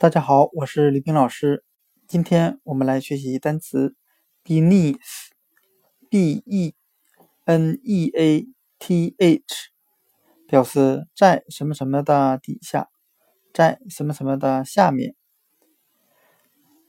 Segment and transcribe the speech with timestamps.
[0.00, 1.62] 大家好，我是李冰老师。
[2.08, 3.94] 今天我们来学习单词
[4.42, 4.96] beneath，b
[6.46, 6.74] e
[7.44, 8.46] n e a
[8.78, 9.42] t h，
[10.48, 12.88] 表示在什么什么的底下，
[13.52, 15.14] 在什么什么的下面。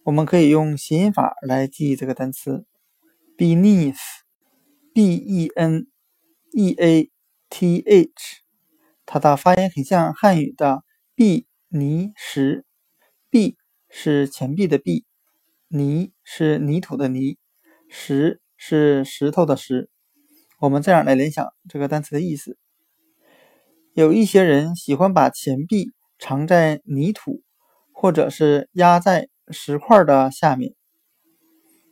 [0.03, 2.65] 我们可以用谐音法来记忆这个单词
[3.37, 5.87] beneath，b e n
[6.53, 7.11] e a
[7.49, 8.13] t h，
[9.05, 12.63] 它的发音很像汉语的“碧泥石”。
[13.31, 13.55] 币
[13.89, 15.05] 是钱币的币，
[15.69, 17.37] 泥是泥土的泥，
[17.89, 19.89] 石是石头的石。
[20.59, 22.57] 我们这样来联想这个单词的意思：
[23.93, 27.41] 有一些人喜欢把钱币藏在泥土，
[27.93, 30.75] 或者是压在石块的下面。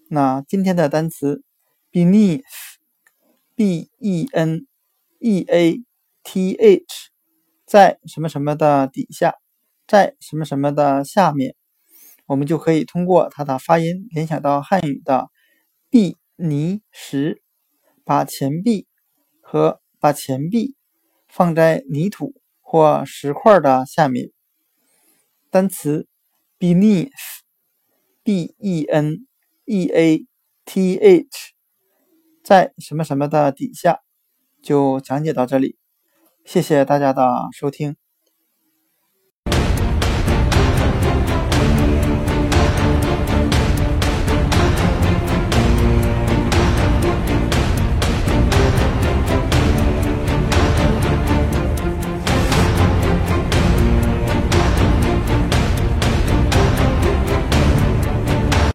[0.09, 1.41] 那今天的单词
[1.91, 4.67] beneath，b e n
[5.19, 5.79] e a
[6.23, 6.85] t h，
[7.65, 9.35] 在什么什么的底下。
[9.89, 11.55] 在什么什么的下面，
[12.27, 15.31] 我们就可以通过它的发音联想到汉语的
[15.89, 17.41] “币泥石”，
[18.05, 18.85] 把钱币
[19.41, 20.75] 和把钱币
[21.27, 24.29] 放在泥土或石块的下面。
[25.49, 26.07] 单词
[26.59, 29.25] beneath，b e n
[29.65, 30.27] e a
[30.65, 31.27] t h，
[32.43, 34.01] 在什么什么的底下，
[34.61, 35.79] 就讲解到这里。
[36.45, 38.08] 谢谢大家的收听。